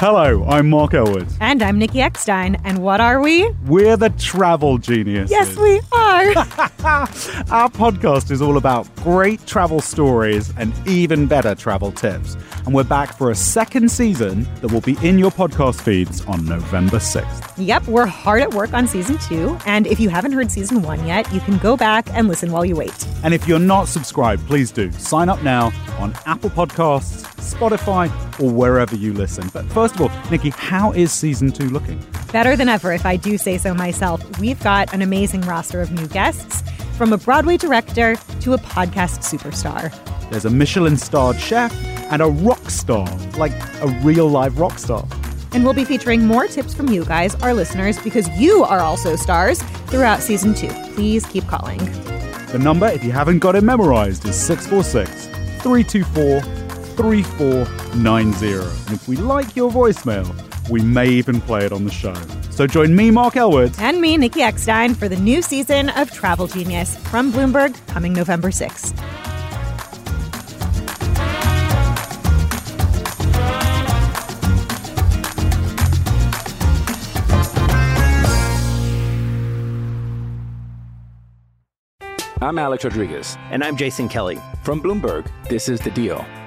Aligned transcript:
Hello, 0.00 0.46
I'm 0.48 0.70
Mark 0.70 0.94
Ellwood. 0.94 1.28
And 1.40 1.62
I'm 1.62 1.78
Nikki 1.78 1.98
Ekstein. 1.98 2.58
And 2.64 2.78
what 2.78 3.02
are 3.02 3.20
we? 3.20 3.50
We're 3.66 3.98
the 3.98 4.08
travel 4.08 4.78
geniuses. 4.78 5.30
Yes, 5.30 5.54
we 5.58 5.78
are. 5.92 6.69
Our 6.84 7.68
podcast 7.68 8.30
is 8.30 8.40
all 8.40 8.56
about 8.56 8.88
great 8.96 9.44
travel 9.46 9.82
stories 9.82 10.50
and 10.56 10.72
even 10.88 11.26
better 11.26 11.54
travel 11.54 11.92
tips. 11.92 12.38
And 12.64 12.74
we're 12.74 12.84
back 12.84 13.18
for 13.18 13.30
a 13.30 13.34
second 13.34 13.90
season 13.90 14.48
that 14.62 14.72
will 14.72 14.80
be 14.80 14.96
in 15.06 15.18
your 15.18 15.30
podcast 15.30 15.82
feeds 15.82 16.24
on 16.24 16.46
November 16.46 16.96
6th. 16.96 17.52
yep, 17.58 17.86
we're 17.86 18.06
hard 18.06 18.40
at 18.40 18.54
work 18.54 18.72
on 18.72 18.86
season 18.86 19.18
two. 19.18 19.58
And 19.66 19.86
if 19.86 20.00
you 20.00 20.08
haven't 20.08 20.32
heard 20.32 20.50
season 20.50 20.80
one 20.80 21.06
yet, 21.06 21.30
you 21.34 21.40
can 21.40 21.58
go 21.58 21.76
back 21.76 22.08
and 22.14 22.28
listen 22.28 22.50
while 22.50 22.64
you 22.64 22.76
wait. 22.76 23.06
And 23.24 23.34
if 23.34 23.46
you're 23.46 23.58
not 23.58 23.86
subscribed, 23.86 24.46
please 24.46 24.70
do. 24.70 24.90
Sign 24.92 25.28
up 25.28 25.42
now 25.42 25.72
on 25.98 26.14
Apple 26.24 26.48
Podcasts, 26.48 27.26
Spotify, 27.36 28.08
or 28.40 28.50
wherever 28.50 28.96
you 28.96 29.12
listen. 29.12 29.50
But 29.52 29.66
first 29.72 29.96
of 29.96 30.00
all, 30.00 30.10
Nikki, 30.30 30.48
how 30.50 30.92
is 30.92 31.12
season 31.12 31.52
two 31.52 31.68
looking? 31.68 32.02
Better 32.32 32.56
than 32.56 32.68
ever, 32.68 32.92
if 32.92 33.04
I 33.04 33.16
do 33.16 33.36
say 33.36 33.58
so 33.58 33.74
myself. 33.74 34.38
We've 34.38 34.62
got 34.62 34.94
an 34.94 35.02
amazing 35.02 35.42
roster 35.42 35.80
of 35.80 35.90
new 35.90 36.06
guests, 36.06 36.62
from 37.00 37.14
a 37.14 37.16
Broadway 37.16 37.56
director 37.56 38.14
to 38.40 38.52
a 38.52 38.58
podcast 38.58 39.20
superstar. 39.20 39.90
There's 40.28 40.44
a 40.44 40.50
Michelin 40.50 40.98
starred 40.98 41.40
chef 41.40 41.74
and 42.12 42.20
a 42.20 42.26
rock 42.26 42.68
star, 42.68 43.08
like 43.38 43.52
a 43.80 43.88
real 44.02 44.28
live 44.28 44.58
rock 44.58 44.78
star. 44.78 45.08
And 45.52 45.64
we'll 45.64 45.72
be 45.72 45.86
featuring 45.86 46.26
more 46.26 46.46
tips 46.46 46.74
from 46.74 46.90
you 46.90 47.06
guys, 47.06 47.34
our 47.36 47.54
listeners, 47.54 47.98
because 48.00 48.28
you 48.38 48.64
are 48.64 48.80
also 48.80 49.16
stars 49.16 49.62
throughout 49.88 50.20
season 50.20 50.52
two. 50.52 50.68
Please 50.92 51.24
keep 51.24 51.46
calling. 51.46 51.78
The 52.48 52.60
number, 52.60 52.88
if 52.88 53.02
you 53.02 53.12
haven't 53.12 53.38
got 53.38 53.56
it 53.56 53.64
memorized, 53.64 54.26
is 54.26 54.36
646 54.36 55.24
324 55.62 56.42
3490. 56.96 58.46
And 58.56 58.90
if 58.90 59.08
we 59.08 59.16
like 59.16 59.56
your 59.56 59.70
voicemail, 59.70 60.49
we 60.70 60.80
may 60.82 61.08
even 61.08 61.40
play 61.40 61.66
it 61.66 61.72
on 61.72 61.84
the 61.84 61.90
show. 61.90 62.14
So 62.50 62.66
join 62.66 62.94
me, 62.94 63.10
Mark 63.10 63.36
Ellwood. 63.36 63.74
And 63.78 64.00
me, 64.00 64.16
Nikki 64.16 64.40
Ekstein, 64.40 64.96
for 64.96 65.08
the 65.08 65.16
new 65.16 65.42
season 65.42 65.90
of 65.90 66.10
Travel 66.10 66.46
Genius 66.46 66.96
from 67.08 67.32
Bloomberg 67.32 67.74
coming 67.88 68.12
November 68.12 68.50
6th. 68.50 68.96
I'm 82.42 82.58
Alex 82.58 82.84
Rodriguez. 82.84 83.36
And 83.50 83.62
I'm 83.62 83.76
Jason 83.76 84.08
Kelly. 84.08 84.38
From 84.62 84.82
Bloomberg, 84.82 85.30
this 85.48 85.68
is 85.68 85.78
The 85.78 85.90
Deal. 85.90 86.24